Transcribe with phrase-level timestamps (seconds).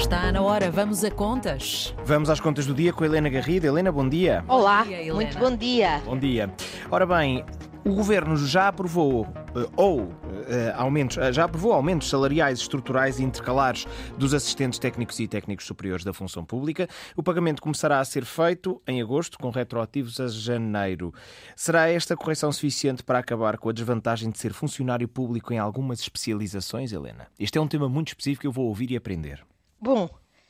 [0.00, 1.94] Está na hora, vamos a contas.
[2.06, 3.66] Vamos às contas do dia com a Helena Garrido.
[3.66, 4.42] Helena, bom dia.
[4.48, 5.14] Olá, dia, Helena.
[5.14, 6.00] muito bom dia.
[6.06, 6.50] Bom dia.
[6.90, 7.44] Ora bem,
[7.84, 10.10] o governo já aprovou eh, ou
[10.48, 13.86] eh, aumentos, eh, já aprovou aumentos salariais estruturais e intercalares
[14.16, 16.88] dos assistentes técnicos e técnicos superiores da função pública.
[17.14, 21.12] O pagamento começará a ser feito em agosto, com retroativos a janeiro.
[21.54, 26.00] Será esta correção suficiente para acabar com a desvantagem de ser funcionário público em algumas
[26.00, 27.26] especializações, Helena?
[27.38, 29.44] Este é um tema muito específico que eu vou ouvir e aprender.
[29.80, 30.08] Bom,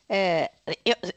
[0.09, 0.51] é,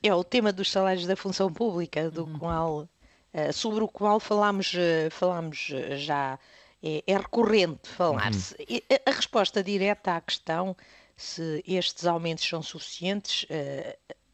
[0.03, 2.39] é, o tema dos salários da função pública, do Uhum.
[2.39, 2.89] qual,
[3.33, 6.37] eh, sobre o qual falámos, eh, falámos já,
[6.83, 8.55] é, é recorrente falar-se.
[8.69, 10.75] E A, resposta direta à questão
[11.17, 13.47] se estes aumentos são suficientes,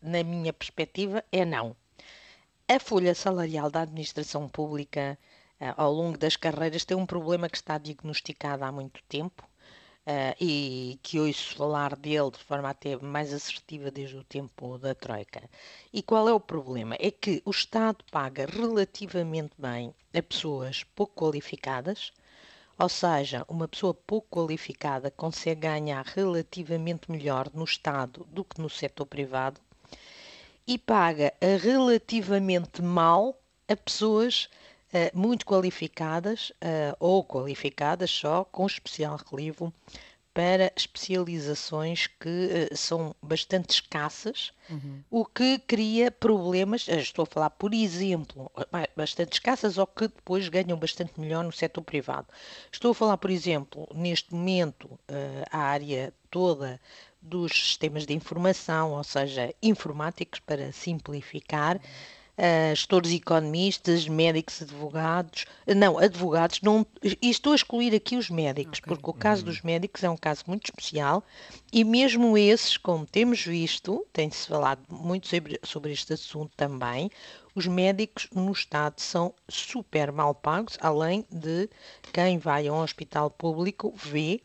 [0.01, 1.75] na minha perspectiva, é não.
[2.67, 5.17] A folha salarial da administração pública,
[5.77, 9.48] ao longo das carreiras, tem um problema que está diagnosticado há muito tempo
[10.11, 14.95] eh, e que ouço falar dele de forma até mais assertiva desde o tempo da
[14.95, 15.47] Troika.
[15.93, 16.95] E qual é o problema?
[16.99, 22.11] É que o Estado paga relativamente bem a pessoas pouco qualificadas,
[22.79, 28.67] ou seja, uma pessoa pouco qualificada consegue ganhar relativamente melhor no Estado do que no
[28.67, 29.61] setor privado
[30.65, 34.49] e paga relativamente mal a pessoas
[35.13, 39.73] muito qualificadas eh, ou qualificadas só com especial relevo
[40.33, 44.51] para especializações que eh, são bastante escassas,
[45.09, 46.87] o que cria problemas.
[46.87, 51.43] eh, Estou a falar, por exemplo, eh, bastante escassas ou que depois ganham bastante melhor
[51.43, 52.27] no setor privado.
[52.71, 56.79] Estou a falar, por exemplo, neste momento, eh, a área toda
[57.21, 61.81] dos sistemas de informação, ou seja, informáticos, para simplificar,
[62.39, 68.79] uh, gestores economistas, médicos, advogados, não, advogados, não, e estou a excluir aqui os médicos,
[68.79, 71.23] porque o caso dos médicos é um caso muito especial
[71.71, 77.11] e mesmo esses, como temos visto, tem-se falado muito sobre, sobre este assunto também,
[77.53, 81.69] os médicos no Estado são super mal pagos, além de
[82.13, 84.41] quem vai a um hospital público vê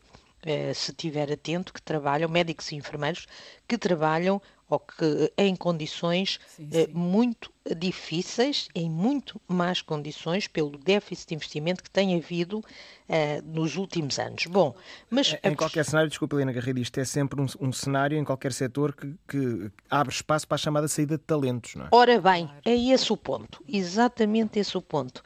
[0.47, 3.25] eh, se estiver atento, que trabalham, médicos e enfermeiros,
[3.67, 4.39] que trabalham
[4.69, 6.93] ou que em condições Sim, eh, sim.
[6.93, 12.63] muito difíceis, em muito más condições, pelo déficit de investimento que tem havido
[13.09, 14.45] eh, nos últimos anos.
[14.45, 14.75] Bom,
[15.09, 18.53] mas Em qualquer cenário, desculpa, Helena Garrido, isto é sempre um, um cenário em qualquer
[18.53, 21.89] setor que, que abre espaço para a chamada saída de talentos, não é?
[21.91, 25.23] Ora bem, é esse o ponto, exatamente esse o ponto.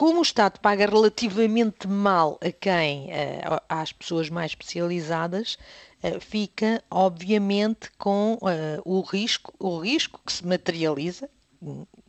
[0.00, 5.58] Como o Estado paga relativamente mal a quem, eh, às pessoas mais especializadas,
[6.02, 11.28] eh, fica obviamente com eh, o risco, o risco que se materializa,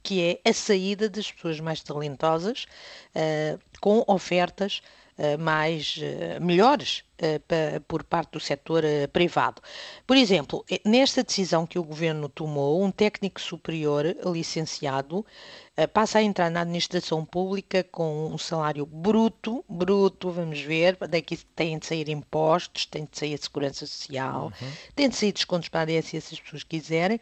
[0.02, 2.66] que é a saída das pessoas mais talentosas
[3.82, 4.82] com ofertas
[5.38, 9.62] mais eh, melhores eh, por parte do setor eh, privado.
[10.08, 15.26] Por exemplo, eh, nesta decisão que o governo tomou, um técnico superior licenciado
[15.78, 21.38] eh, passa a entrar na administração pública com um salário bruto, bruto, vamos ver, daqui
[21.56, 24.52] têm de sair impostos, tem de sair a segurança social,
[24.96, 27.20] tem de sair descontos para a DSE se as pessoas quiserem,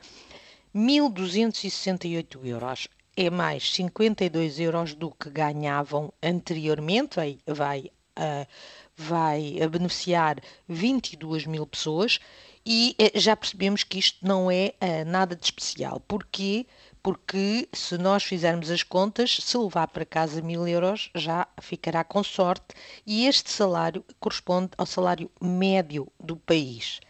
[0.75, 2.87] 1.268 euros.
[3.21, 8.47] É mais 52 euros do que ganhavam anteriormente, vai, vai, ah,
[8.95, 10.37] vai a beneficiar
[10.69, 12.21] 22 mil pessoas
[12.65, 15.99] e eh, já percebemos que isto não é ah, nada de especial.
[16.07, 16.65] Porquê?
[17.03, 22.23] Porque se nós fizermos as contas, se levar para casa mil euros, já ficará com
[22.23, 22.73] sorte
[23.05, 27.01] e este salário corresponde ao salário médio do país.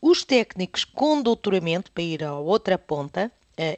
[0.00, 3.30] Os técnicos com doutoramento, para ir à outra ponta,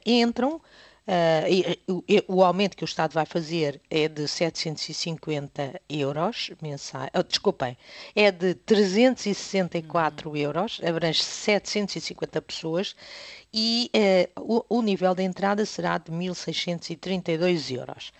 [0.05, 0.61] entram.
[1.05, 7.09] Eh, e- e- o aumento que o Estado vai fazer é de 750 euros mensais.
[7.13, 7.77] Oh, desculpem,
[8.15, 12.95] é de 364 euros, abrange 750 pessoas
[13.53, 18.11] e eh, o, o nível de entrada será de 1.632 euros.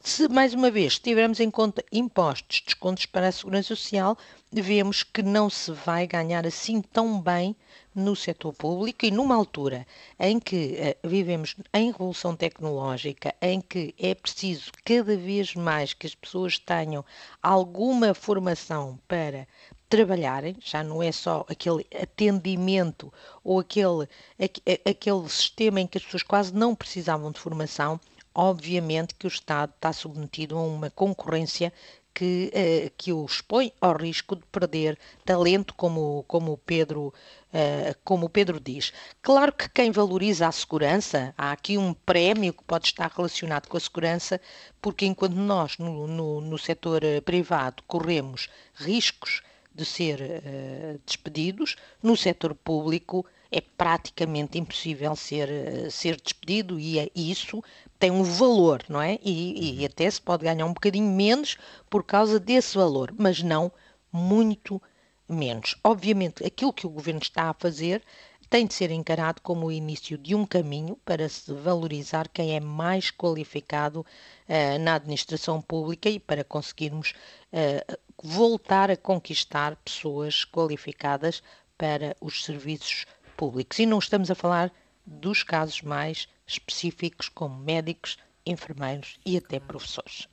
[0.00, 4.16] Se, mais uma vez, tivermos em conta impostos, descontos para a Segurança Social,
[4.52, 7.54] vemos que não se vai ganhar assim tão bem
[7.94, 9.86] no setor público e numa altura
[10.18, 16.06] em que eh, vivemos em revolução tecnológica, em que é preciso cada vez mais que
[16.06, 17.04] as pessoas tenham
[17.42, 19.46] alguma formação para
[19.88, 23.12] trabalharem, já não é só aquele atendimento
[23.42, 24.06] ou aquele,
[24.38, 27.98] aque- aquele sistema em que as pessoas quase não precisavam de formação,
[28.34, 31.72] obviamente que o Estado está submetido a uma concorrência
[32.18, 37.14] que, eh, que o expõe ao risco de perder talento, como, como, o Pedro,
[37.52, 38.92] eh, como Pedro diz.
[39.22, 43.76] Claro que quem valoriza a segurança, há aqui um prémio que pode estar relacionado com
[43.76, 44.40] a segurança,
[44.82, 49.40] porque enquanto nós, no, no, no setor eh, privado, corremos riscos
[49.72, 55.48] de ser eh, despedidos, no setor público é praticamente impossível ser,
[55.90, 57.62] ser despedido e é, isso
[57.98, 59.18] tem um valor, não é?
[59.24, 61.56] E, e até se pode ganhar um bocadinho menos
[61.88, 63.72] por causa desse valor, mas não
[64.12, 64.80] muito
[65.28, 65.76] menos.
[65.82, 68.02] Obviamente, aquilo que o governo está a fazer
[68.50, 72.60] tem de ser encarado como o início de um caminho para se valorizar quem é
[72.60, 77.12] mais qualificado uh, na administração pública e para conseguirmos
[77.52, 81.42] uh, voltar a conquistar pessoas qualificadas
[81.76, 83.06] para os serviços
[83.38, 83.78] públicos.
[83.78, 84.72] E não estamos a falar
[85.06, 90.28] dos casos mais específicos, como médicos, enfermeiros e até professores.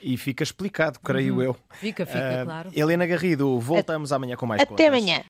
[0.00, 1.42] E fica explicado, creio uhum.
[1.42, 1.56] eu.
[1.72, 2.70] Fica, fica, uh, claro.
[2.72, 4.86] Helena Garrido, voltamos amanhã com mais Até contas.
[4.86, 5.24] amanhã.